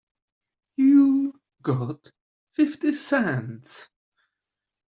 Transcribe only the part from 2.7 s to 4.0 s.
cents?